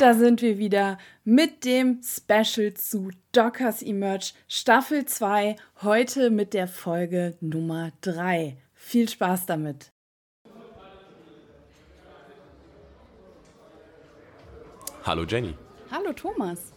Und 0.00 0.06
da 0.06 0.14
sind 0.14 0.40
wir 0.40 0.56
wieder 0.56 0.96
mit 1.24 1.66
dem 1.66 2.00
Special 2.02 2.72
zu 2.72 3.10
Dockers 3.32 3.82
Emerge 3.82 4.32
Staffel 4.48 5.04
2, 5.04 5.56
heute 5.82 6.30
mit 6.30 6.54
der 6.54 6.68
Folge 6.68 7.36
Nummer 7.42 7.92
3. 8.00 8.56
Viel 8.72 9.10
Spaß 9.10 9.44
damit. 9.44 9.92
Hallo 15.04 15.24
Jenny. 15.24 15.52
Hallo 15.90 16.14
Thomas. 16.14 16.72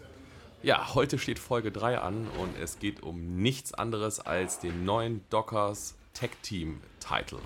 Ja, 0.61 0.93
heute 0.93 1.17
steht 1.17 1.39
Folge 1.39 1.71
3 1.71 1.99
an 1.99 2.27
und 2.41 2.59
es 2.61 2.79
geht 2.79 3.03
um 3.03 3.37
nichts 3.37 3.73
anderes 3.73 4.19
als 4.19 4.59
den 4.59 4.83
neuen 4.83 5.21
Dockers 5.29 5.95
Tech 6.13 6.31
Team 6.41 6.81
Title. 6.99 7.39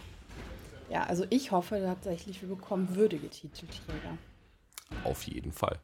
Ja, 0.89 1.03
also 1.03 1.27
ich 1.29 1.51
hoffe 1.51 1.79
tatsächlich, 1.85 2.41
wir 2.41 2.49
bekommen 2.49 2.95
würdige 2.95 3.29
Titelträger. 3.29 4.17
Auf 5.03 5.23
jeden 5.23 5.51
Fall. 5.51 5.79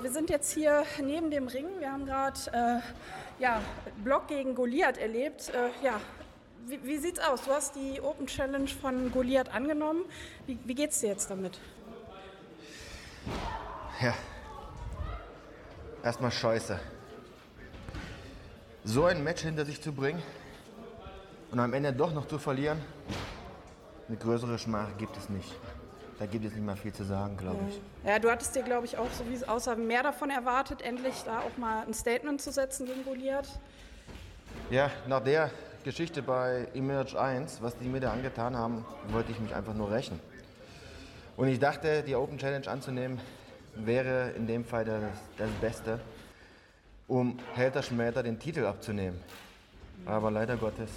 Wir 0.00 0.10
sind 0.10 0.28
jetzt 0.28 0.52
hier 0.52 0.84
neben 1.02 1.30
dem 1.30 1.48
Ring. 1.48 1.66
Wir 1.78 1.90
haben 1.90 2.04
gerade 2.04 2.38
äh, 2.52 3.42
ja, 3.42 3.62
Block 4.02 4.28
gegen 4.28 4.54
Goliath 4.54 4.98
erlebt. 4.98 5.50
Äh, 5.50 5.70
ja, 5.82 6.00
wie, 6.66 6.82
wie, 6.84 6.98
sieht's 6.98 7.20
aus? 7.20 7.42
Du 7.42 7.50
hast 7.50 7.74
die 7.74 8.00
Open 8.00 8.26
Challenge 8.26 8.68
von 8.68 9.10
Goliath 9.12 9.54
angenommen. 9.54 10.04
Wie, 10.46 10.58
wie 10.64 10.74
geht's 10.74 11.00
dir 11.00 11.08
jetzt 11.08 11.30
damit? 11.30 11.58
Ja. 14.02 14.14
Erstmal 16.02 16.30
scheiße. 16.30 16.78
So 18.84 19.06
ein 19.06 19.24
Match 19.24 19.42
hinter 19.42 19.64
sich 19.64 19.80
zu 19.80 19.92
bringen 19.92 20.22
und 21.54 21.60
am 21.60 21.72
Ende 21.72 21.92
doch 21.92 22.12
noch 22.12 22.26
zu 22.26 22.36
verlieren, 22.36 22.78
eine 24.08 24.16
größere 24.16 24.58
Schmach 24.58 24.88
gibt 24.98 25.16
es 25.16 25.28
nicht. 25.28 25.54
Da 26.18 26.26
gibt 26.26 26.44
es 26.44 26.52
nicht 26.52 26.64
mehr 26.64 26.74
viel 26.74 26.92
zu 26.92 27.04
sagen, 27.04 27.36
glaube 27.36 27.60
ich. 27.68 27.80
Ja, 28.04 28.18
du 28.18 28.28
hattest 28.28 28.56
dir, 28.56 28.64
glaube 28.64 28.86
ich, 28.86 28.98
auch, 28.98 29.08
so 29.12 29.24
wie 29.30 29.34
es 29.34 29.46
aussah, 29.46 29.76
mehr 29.76 30.02
davon 30.02 30.30
erwartet, 30.30 30.82
endlich 30.82 31.14
da 31.24 31.38
auch 31.38 31.56
mal 31.56 31.84
ein 31.86 31.94
Statement 31.94 32.42
zu 32.42 32.50
setzen 32.50 32.86
gegen 32.86 33.04
Goliath. 33.04 33.48
Ja, 34.68 34.90
nach 35.06 35.22
der 35.22 35.52
Geschichte 35.84 36.22
bei 36.22 36.66
Emerge 36.74 37.20
1, 37.20 37.62
was 37.62 37.78
die 37.78 37.86
mir 37.86 38.00
da 38.00 38.12
angetan 38.12 38.56
haben, 38.56 38.84
wollte 39.10 39.30
ich 39.30 39.38
mich 39.38 39.54
einfach 39.54 39.74
nur 39.74 39.92
rächen. 39.92 40.18
Und 41.36 41.46
ich 41.46 41.60
dachte, 41.60 42.02
die 42.02 42.16
Open 42.16 42.36
Challenge 42.36 42.66
anzunehmen, 42.66 43.20
wäre 43.76 44.30
in 44.30 44.48
dem 44.48 44.64
Fall 44.64 44.84
das, 44.84 45.02
das 45.38 45.50
Beste, 45.60 46.00
um 47.06 47.38
Helter 47.54 47.84
Schmelter 47.84 48.24
den 48.24 48.40
Titel 48.40 48.66
abzunehmen. 48.66 49.20
Aber 50.04 50.32
leider 50.32 50.56
Gottes 50.56 50.90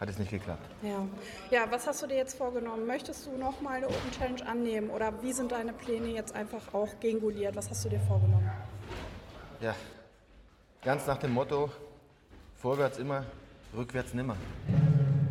hat 0.00 0.08
es 0.08 0.18
nicht 0.18 0.30
geklappt. 0.30 0.68
Ja. 0.82 1.06
ja, 1.50 1.70
was 1.70 1.86
hast 1.86 2.02
du 2.02 2.06
dir 2.06 2.16
jetzt 2.16 2.36
vorgenommen? 2.36 2.86
Möchtest 2.86 3.26
du 3.26 3.36
noch 3.36 3.60
mal 3.60 3.76
eine 3.76 3.86
Open 3.86 4.10
Challenge 4.12 4.46
annehmen 4.46 4.90
oder 4.90 5.22
wie 5.22 5.32
sind 5.32 5.52
deine 5.52 5.72
Pläne 5.72 6.08
jetzt 6.08 6.34
einfach 6.34 6.74
auch 6.74 7.00
gegen 7.00 7.20
Goliath? 7.20 7.56
Was 7.56 7.70
hast 7.70 7.84
du 7.84 7.88
dir 7.88 8.00
vorgenommen? 8.00 8.50
Ja, 9.60 9.74
ganz 10.82 11.06
nach 11.06 11.18
dem 11.18 11.32
Motto, 11.32 11.70
vorwärts 12.56 12.98
immer, 12.98 13.24
rückwärts 13.74 14.14
nimmer. 14.14 14.36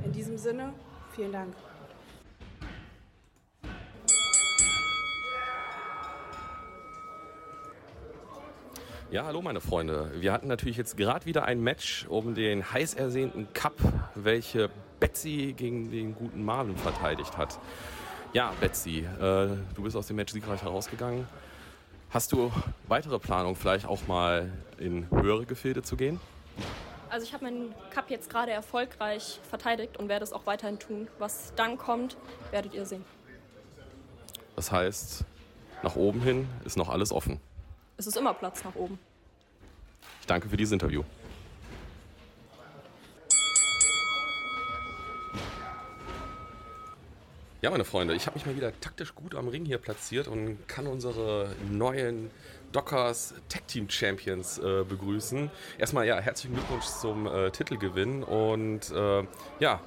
In 0.03 0.11
diesem 0.11 0.38
Sinne, 0.38 0.73
vielen 1.14 1.31
Dank. 1.31 1.53
Ja, 9.14 9.26
hallo 9.26 9.43
meine 9.43 9.61
Freunde. 9.61 10.09
Wir 10.15 10.33
hatten 10.33 10.48
natürlich 10.48 10.76
jetzt 10.76 10.98
gerade 10.98 11.27
wieder 11.27 11.45
ein 11.45 11.61
Match 11.61 12.08
um 12.09 12.33
den 12.33 12.73
heiß 12.73 12.95
ersehnten 12.95 13.48
Cup, 13.54 13.76
welche 14.16 14.70
Betsy 15.00 15.54
gegen 15.56 15.92
den 15.92 16.16
guten 16.16 16.44
Marvin 16.44 16.78
verteidigt 16.78 17.38
hat. 17.38 17.60
Ja, 18.34 18.54
Betsy, 18.60 19.00
äh, 19.00 19.50
du 19.76 19.84
bist 19.84 19.96
aus 19.96 20.08
dem 20.08 20.16
Match 20.16 20.34
siegreich 20.34 20.62
herausgegangen. 20.62 21.28
Hast 22.10 22.32
du 22.32 22.52
weitere 22.88 23.20
Planungen, 23.20 23.56
vielleicht 23.56 23.86
auch 23.86 24.08
mal 24.08 24.52
in 24.78 25.10
höhere 25.10 25.46
Gefilde 25.46 25.82
zu 25.82 25.96
gehen? 25.96 26.20
Also 27.10 27.26
ich 27.26 27.34
habe 27.34 27.46
meinen 27.46 27.74
Cup 27.92 28.10
jetzt 28.10 28.30
gerade 28.30 28.52
erfolgreich 28.52 29.40
verteidigt 29.50 29.98
und 29.98 30.10
werde 30.10 30.24
es 30.24 30.34
auch 30.34 30.45
weiterhin 30.45 30.80
tun. 30.80 31.08
Was 31.20 31.54
dann 31.56 31.78
kommt, 31.78 32.18
werdet 32.52 32.74
ihr 32.74 32.86
sehen. 32.86 33.06
Das 34.56 34.72
heißt, 34.72 35.26
nach 35.84 35.95
oben 35.95 36.22
hin 36.22 36.48
ist 36.66 36.78
noch 36.78 36.90
alles 36.90 37.12
offen 37.12 37.40
es 37.98 38.08
ist 38.08 38.18
immer 38.18 38.34
Platz 38.34 38.64
nach 38.64 38.76
oben. 38.76 39.00
Ich 40.22 40.28
danke 40.28 40.50
für 40.50 40.58
dieses 40.58 40.74
Interview. 40.74 41.04
Ja, 47.64 47.70
meine 47.70 47.86
Freunde, 47.86 48.14
ich 48.14 48.28
habe 48.28 48.36
mich 48.36 48.46
mal 48.46 48.58
wieder 48.58 48.78
taktisch 48.82 49.16
gut 49.16 49.36
am 49.36 49.48
Ring 49.48 49.64
hier 49.64 49.78
platziert 49.78 50.28
und 50.28 50.68
kann 50.68 50.86
unsere 50.86 51.56
neuen 51.72 52.30
Dockers 52.74 53.36
Tag 53.48 53.66
Team 53.70 53.90
Champions 53.90 54.58
äh, 54.58 54.84
begrüßen. 54.84 55.50
Erstmal 55.78 56.06
ja, 56.06 56.20
herzlichen 56.20 56.56
Glückwunsch 56.56 56.84
zum 56.84 57.26
äh, 57.26 57.52
Titelgewinn 57.52 58.22
und 58.24 58.92
äh, 58.92 59.24
ja, 59.62 59.80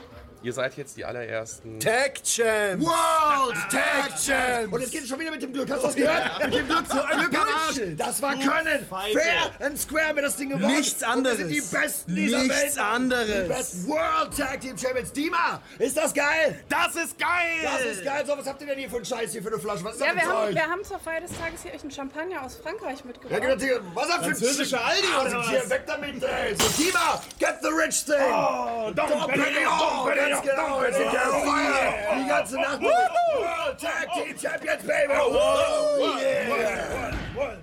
Ihr 0.46 0.52
seid 0.52 0.76
jetzt 0.76 0.96
die 0.96 1.04
allerersten. 1.04 1.80
Tag 1.80 2.22
Champs! 2.22 2.86
World 2.86 3.56
Tag 3.68 4.10
Champs! 4.10 4.72
Und 4.72 4.80
jetzt 4.80 4.92
geht 4.92 5.02
es 5.02 5.08
schon 5.08 5.18
wieder 5.18 5.32
mit 5.32 5.42
dem 5.42 5.52
Glück. 5.52 5.68
Hast 5.68 5.82
du 5.82 5.86
das 5.88 5.96
gehört? 5.96 6.44
mit 6.44 6.54
dem 6.54 6.68
Glück 6.68 6.84
so 6.88 7.00
ein 7.00 7.18
Glück 7.18 7.98
Das 7.98 8.22
war 8.22 8.34
Können! 8.34 8.86
Fair 8.88 9.50
and 9.58 9.76
Square 9.76 10.14
mit 10.14 10.22
das 10.22 10.36
Ding 10.36 10.50
gewonnen. 10.50 10.76
Nichts 10.76 11.02
anderes. 11.02 11.40
Und 11.40 11.48
wir 11.48 11.62
sind 11.62 11.72
die 11.72 11.76
Besten 11.76 12.14
dieser 12.14 12.38
Nichts 12.38 12.54
Welt. 12.54 12.62
Nichts 12.62 12.78
anderes. 12.78 13.42
Die 13.42 13.48
besten 13.48 13.88
World 13.88 14.38
Tag 14.38 14.60
Team 14.60 14.78
Champions. 14.78 15.12
Dima, 15.12 15.60
ist 15.80 15.96
das 15.96 16.14
geil? 16.14 16.60
Das 16.68 16.94
ist 16.94 17.18
geil! 17.18 17.28
Das 17.64 17.80
ist 17.80 18.04
geil. 18.04 18.24
So, 18.24 18.38
was 18.38 18.46
habt 18.46 18.60
ihr 18.60 18.68
denn 18.68 18.78
hier 18.78 18.88
für 18.88 18.96
einen 18.96 19.04
Scheiß 19.04 19.32
hier 19.32 19.42
für 19.42 19.48
eine 19.48 19.58
Flasche? 19.58 19.82
Was 19.82 19.94
ist 19.94 20.00
ja, 20.00 20.14
das 20.14 20.22
wir 20.22 20.28
haben, 20.28 20.54
wir 20.54 20.66
haben 20.68 20.84
zur 20.84 21.00
Feier 21.00 21.22
des 21.22 21.36
Tages 21.36 21.64
hier 21.64 21.74
euch 21.74 21.82
einen 21.82 21.90
Champagner 21.90 22.44
aus 22.44 22.54
Frankreich 22.54 23.04
mitgebracht. 23.04 23.42
Ja, 23.42 23.52
genau, 23.56 23.80
was 23.94 24.14
für 24.14 24.22
Französische 24.22 24.80
Aldi 24.80 25.08
oder 25.08 25.38
was? 25.38 25.50
Hier, 25.50 25.68
weg 25.70 25.82
damit, 25.88 26.22
ey. 26.22 26.54
So, 26.54 26.68
Dima, 26.80 27.20
get 27.40 27.58
the 27.62 27.68
rich 27.68 28.04
thing. 28.04 28.14
Oh, 28.30 28.92
Dom 28.94 29.08
Perignon, 29.26 30.35
ganz 30.36 30.50
genau. 30.50 30.80
Wir 30.80 30.90
der 30.90 31.00
Feier 31.00 32.22
die 32.22 32.28
ganze 32.28 32.56
Nacht. 32.56 32.82
World 32.82 33.80
Tag 33.80 34.12
Team 34.14 34.38
Champions, 34.38 34.86
Baby. 34.86 35.14
Oh, 35.18 36.18
yeah. 36.18 37.58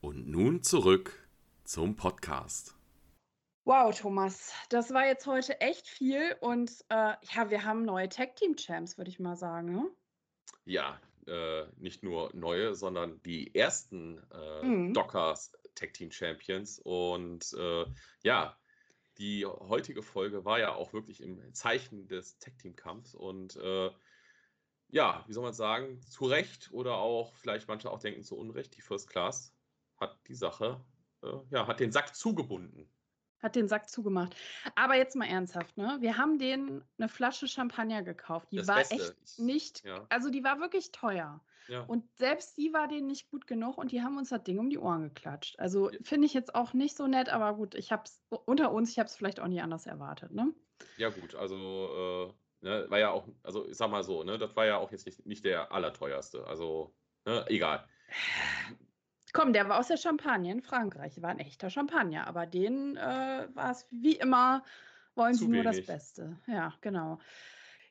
Und 0.00 0.28
nun 0.28 0.62
zurück 0.62 1.28
zum 1.64 1.96
Podcast. 1.96 2.74
Wow, 3.64 3.96
Thomas, 3.96 4.52
das 4.70 4.92
war 4.92 5.06
jetzt 5.06 5.26
heute 5.26 5.60
echt 5.60 5.86
viel 5.86 6.36
und 6.40 6.72
äh, 6.88 7.14
ja, 7.22 7.48
wir 7.48 7.64
haben 7.64 7.84
neue 7.84 8.08
Tag 8.08 8.34
Team 8.34 8.56
Champs, 8.56 8.98
würde 8.98 9.10
ich 9.10 9.20
mal 9.20 9.36
sagen. 9.36 9.72
Ne? 9.72 9.88
Ja, 10.64 11.00
äh, 11.28 11.66
nicht 11.76 12.02
nur 12.02 12.30
neue, 12.34 12.74
sondern 12.74 13.22
die 13.22 13.54
ersten 13.54 14.20
äh, 14.32 14.66
mhm. 14.66 14.94
Dockers 14.94 15.52
Tag 15.76 15.94
Team 15.94 16.10
Champions 16.10 16.80
und 16.80 17.52
äh, 17.56 17.84
ja, 18.24 18.56
die 19.22 19.46
heutige 19.46 20.02
Folge 20.02 20.44
war 20.44 20.58
ja 20.58 20.74
auch 20.74 20.92
wirklich 20.92 21.22
im 21.22 21.54
Zeichen 21.54 22.08
des 22.08 22.38
Tag-Team-Kampfs 22.38 23.14
und 23.14 23.54
äh, 23.54 23.90
ja, 24.88 25.24
wie 25.28 25.32
soll 25.32 25.44
man 25.44 25.54
sagen, 25.54 26.02
zu 26.02 26.26
Recht 26.26 26.70
oder 26.72 26.96
auch 26.96 27.36
vielleicht 27.36 27.68
manche 27.68 27.88
auch 27.88 28.00
denken 28.00 28.24
zu 28.24 28.36
Unrecht, 28.36 28.76
die 28.76 28.82
First 28.82 29.08
Class 29.08 29.54
hat 29.96 30.18
die 30.26 30.34
Sache, 30.34 30.84
äh, 31.22 31.36
ja, 31.50 31.68
hat 31.68 31.78
den 31.78 31.92
Sack 31.92 32.16
zugebunden 32.16 32.90
hat 33.42 33.56
den 33.56 33.68
Sack 33.68 33.88
zugemacht. 33.88 34.34
Aber 34.74 34.96
jetzt 34.96 35.16
mal 35.16 35.26
ernsthaft, 35.26 35.76
ne? 35.76 35.98
Wir 36.00 36.16
haben 36.16 36.38
denen 36.38 36.84
eine 36.98 37.08
Flasche 37.08 37.48
Champagner 37.48 38.02
gekauft. 38.02 38.48
Die 38.52 38.56
das 38.56 38.68
war 38.68 38.76
Beste. 38.76 38.94
echt 38.94 39.38
nicht, 39.38 39.84
ja. 39.84 40.06
also 40.08 40.30
die 40.30 40.44
war 40.44 40.60
wirklich 40.60 40.92
teuer. 40.92 41.40
Ja. 41.68 41.82
Und 41.82 42.04
selbst 42.18 42.56
die 42.58 42.72
war 42.72 42.88
denen 42.88 43.06
nicht 43.06 43.30
gut 43.30 43.46
genug 43.46 43.78
und 43.78 43.92
die 43.92 44.02
haben 44.02 44.18
uns 44.18 44.30
das 44.30 44.42
Ding 44.42 44.58
um 44.58 44.68
die 44.68 44.78
Ohren 44.78 45.02
geklatscht. 45.02 45.58
Also 45.58 45.90
ja. 45.90 45.98
finde 46.02 46.26
ich 46.26 46.34
jetzt 46.34 46.54
auch 46.54 46.72
nicht 46.72 46.96
so 46.96 47.06
nett, 47.06 47.28
aber 47.28 47.54
gut, 47.54 47.74
ich 47.74 47.92
habe 47.92 48.02
es 48.04 48.20
unter 48.46 48.72
uns, 48.72 48.90
ich 48.90 48.98
habe 48.98 49.06
es 49.06 49.16
vielleicht 49.16 49.40
auch 49.40 49.46
nie 49.46 49.60
anders 49.60 49.86
erwartet, 49.86 50.32
ne? 50.32 50.52
Ja 50.96 51.10
gut, 51.10 51.36
also 51.36 52.34
äh, 52.62 52.64
ne, 52.64 52.86
war 52.88 52.98
ja 52.98 53.10
auch, 53.10 53.28
also 53.42 53.68
ich 53.68 53.76
sag 53.76 53.90
mal 53.90 54.02
so, 54.02 54.24
ne, 54.24 54.38
das 54.38 54.56
war 54.56 54.66
ja 54.66 54.78
auch 54.78 54.90
jetzt 54.90 55.06
nicht, 55.06 55.24
nicht 55.26 55.44
der 55.44 55.72
allerteuerste. 55.72 56.46
Also 56.46 56.94
ne, 57.24 57.44
egal. 57.48 57.86
Komm, 59.32 59.52
der 59.52 59.68
war 59.68 59.78
aus 59.78 59.88
der 59.88 59.96
Champagne 59.96 60.52
in 60.52 60.60
Frankreich. 60.60 61.20
War 61.22 61.30
ein 61.30 61.38
echter 61.38 61.70
Champagner, 61.70 62.26
aber 62.26 62.46
den 62.46 62.96
äh, 62.96 63.48
war 63.54 63.70
es 63.70 63.86
wie 63.90 64.16
immer, 64.16 64.62
wollen 65.14 65.34
Zu 65.34 65.44
sie 65.44 65.50
nur 65.50 65.62
das 65.62 65.84
Beste. 65.84 66.38
Ja, 66.46 66.74
genau. 66.80 67.18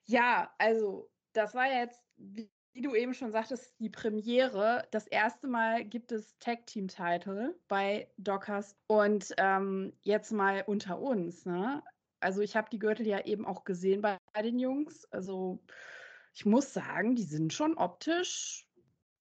Ja, 0.06 0.54
also 0.58 1.10
das 1.34 1.56
war 1.56 1.68
jetzt, 1.68 2.00
wie, 2.18 2.52
wie 2.74 2.82
du 2.82 2.96
eben 2.96 3.14
schon 3.14 3.32
sagtest, 3.32 3.80
die 3.80 3.90
Premiere. 3.90 4.88
Das 4.92 5.08
erste 5.08 5.48
Mal 5.48 5.84
gibt 5.86 6.12
es 6.12 6.38
Tag 6.40 6.68
Team 6.68 6.88
Title 6.88 7.56
bei 7.68 8.08
Dockers 8.18 8.78
und 8.88 9.34
ähm, 9.38 9.94
jetzt 10.02 10.32
mal 10.32 10.64
unter 10.68 11.00
uns. 11.00 11.46
Ne? 11.46 11.84
Also 12.20 12.42
ich 12.42 12.56
habe 12.56 12.70
die 12.70 12.80
Gürtel 12.80 13.08
ja 13.08 13.26
eben 13.26 13.46
auch 13.46 13.64
gesehen 13.64 14.02
bei, 14.02 14.18
bei 14.34 14.42
den 14.42 14.60
Jungs. 14.60 15.06
Also 15.12 15.60
ich 16.34 16.46
muss 16.46 16.74
sagen, 16.74 17.16
die 17.16 17.24
sind 17.24 17.52
schon 17.52 17.78
optisch 17.78 18.68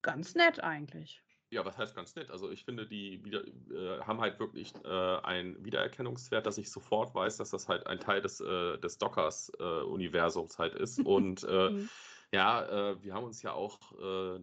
ganz 0.03 0.35
nett 0.35 0.63
eigentlich. 0.63 1.23
Ja, 1.53 1.65
was 1.65 1.77
heißt 1.77 1.97
ganz 1.97 2.15
nett? 2.15 2.31
Also 2.31 2.49
ich 2.51 2.65
finde, 2.65 2.87
die 2.87 3.25
wieder, 3.25 3.45
äh, 3.45 4.01
haben 4.03 4.21
halt 4.21 4.39
wirklich 4.39 4.73
äh, 4.85 5.17
einen 5.23 5.65
Wiedererkennungswert, 5.65 6.47
dass 6.47 6.59
ich 6.59 6.71
sofort 6.71 7.13
weiß, 7.13 7.39
dass 7.39 7.51
das 7.51 7.69
halt 7.69 7.89
ein 7.89 7.99
Teil 7.99 8.23
des, 8.23 8.41
äh, 8.41 8.79
des 8.79 8.99
Dockers-Universums 8.99 10.59
halt 10.61 10.75
ist. 10.77 11.01
Und 11.05 11.43
äh, 11.43 11.71
mhm. 11.71 11.89
ja, 12.33 12.91
äh, 12.93 13.03
wir 13.03 13.15
haben 13.15 13.25
uns 13.25 13.43
ja 13.43 13.53
auch, 13.53 13.93
äh, 13.95 14.39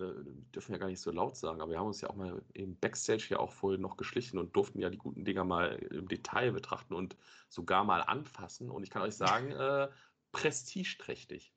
dürfen 0.53 0.73
ja 0.73 0.77
gar 0.77 0.87
nicht 0.87 0.99
so 0.99 1.11
laut 1.11 1.37
sagen, 1.37 1.61
aber 1.61 1.71
wir 1.71 1.79
haben 1.79 1.87
uns 1.87 2.01
ja 2.01 2.09
auch 2.09 2.15
mal 2.15 2.41
im 2.53 2.75
Backstage 2.75 3.27
ja 3.29 3.39
auch 3.39 3.53
vorhin 3.53 3.79
noch 3.79 3.95
geschlichen 3.95 4.37
und 4.37 4.53
durften 4.53 4.81
ja 4.81 4.89
die 4.89 4.97
guten 4.97 5.23
Dinger 5.23 5.45
mal 5.45 5.75
im 5.91 6.09
Detail 6.09 6.51
betrachten 6.51 6.93
und 6.93 7.15
sogar 7.47 7.85
mal 7.85 8.01
anfassen. 8.01 8.69
Und 8.69 8.83
ich 8.83 8.89
kann 8.89 9.01
euch 9.01 9.15
sagen, 9.15 9.51
äh, 9.51 9.87
prestigeträchtig. 10.33 11.53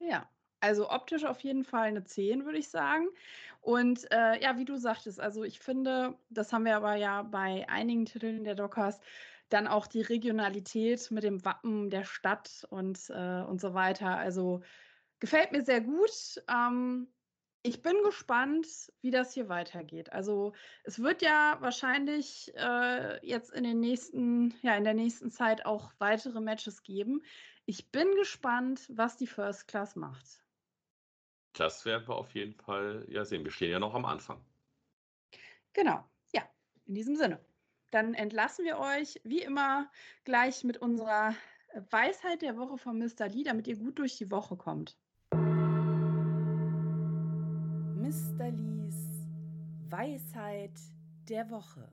Ja, 0.00 0.30
also 0.60 0.90
optisch 0.90 1.24
auf 1.24 1.40
jeden 1.40 1.64
Fall 1.64 1.88
eine 1.88 2.04
10, 2.04 2.44
würde 2.44 2.58
ich 2.58 2.68
sagen. 2.68 3.08
Und 3.60 4.10
äh, 4.12 4.40
ja, 4.42 4.56
wie 4.56 4.64
du 4.64 4.76
sagtest, 4.76 5.20
also 5.20 5.44
ich 5.44 5.60
finde, 5.60 6.16
das 6.30 6.52
haben 6.52 6.64
wir 6.64 6.76
aber 6.76 6.94
ja 6.96 7.22
bei 7.22 7.68
einigen 7.68 8.06
Titeln 8.06 8.44
der 8.44 8.54
Dockers, 8.54 9.00
dann 9.48 9.66
auch 9.66 9.86
die 9.86 10.02
Regionalität 10.02 11.10
mit 11.10 11.24
dem 11.24 11.44
Wappen 11.44 11.90
der 11.90 12.04
Stadt 12.04 12.66
und, 12.70 13.10
äh, 13.10 13.42
und 13.42 13.60
so 13.60 13.74
weiter. 13.74 14.16
Also 14.16 14.62
gefällt 15.20 15.52
mir 15.52 15.62
sehr 15.62 15.80
gut. 15.80 16.10
Ähm, 16.48 17.08
ich 17.62 17.82
bin 17.82 17.96
gespannt, 18.04 18.66
wie 19.00 19.10
das 19.10 19.34
hier 19.34 19.48
weitergeht. 19.48 20.12
Also 20.12 20.52
es 20.84 21.00
wird 21.00 21.22
ja 21.22 21.56
wahrscheinlich 21.60 22.52
äh, 22.56 23.26
jetzt 23.26 23.50
in 23.50 23.64
den 23.64 23.80
nächsten, 23.80 24.54
ja, 24.62 24.76
in 24.76 24.84
der 24.84 24.94
nächsten 24.94 25.30
Zeit 25.30 25.66
auch 25.66 25.92
weitere 25.98 26.40
Matches 26.40 26.82
geben. 26.82 27.22
Ich 27.66 27.90
bin 27.90 28.10
gespannt, 28.14 28.86
was 28.88 29.16
die 29.16 29.26
First 29.26 29.68
Class 29.68 29.96
macht. 29.96 30.40
Das 31.58 31.84
werden 31.84 32.06
wir 32.06 32.14
auf 32.14 32.32
jeden 32.34 32.54
Fall 32.54 33.04
ja 33.08 33.24
sehen. 33.24 33.42
Wir 33.42 33.50
stehen 33.50 33.72
ja 33.72 33.80
noch 33.80 33.92
am 33.94 34.04
Anfang. 34.04 34.40
Genau, 35.72 36.04
ja, 36.32 36.48
in 36.86 36.94
diesem 36.94 37.16
Sinne. 37.16 37.44
Dann 37.90 38.14
entlassen 38.14 38.64
wir 38.64 38.78
euch 38.78 39.20
wie 39.24 39.42
immer 39.42 39.90
gleich 40.22 40.62
mit 40.62 40.76
unserer 40.78 41.34
Weisheit 41.90 42.42
der 42.42 42.56
Woche 42.56 42.78
von 42.78 42.96
Mr. 42.98 43.26
Lee, 43.28 43.42
damit 43.42 43.66
ihr 43.66 43.76
gut 43.76 43.98
durch 43.98 44.16
die 44.16 44.30
Woche 44.30 44.56
kommt. 44.56 44.96
Mr. 47.96 48.50
Lees 48.52 49.08
Weisheit 49.90 50.78
der 51.28 51.50
Woche. 51.50 51.90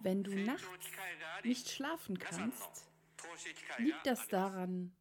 Wenn 0.00 0.22
du 0.22 0.34
nachts 0.34 0.66
nicht 1.42 1.70
schlafen 1.70 2.18
kannst, 2.18 2.90
liegt 3.78 4.04
das 4.06 4.28
daran, 4.28 4.94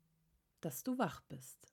dass 0.62 0.83
du 0.83 0.98
wach 0.98 1.19
bist. 1.27 1.69